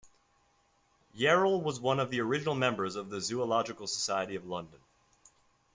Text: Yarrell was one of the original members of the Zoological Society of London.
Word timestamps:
Yarrell 1.15 1.61
was 1.61 1.79
one 1.79 1.99
of 1.99 2.09
the 2.09 2.19
original 2.21 2.55
members 2.55 2.95
of 2.95 3.11
the 3.11 3.21
Zoological 3.21 3.85
Society 3.85 4.33
of 4.35 4.47
London. 4.47 4.79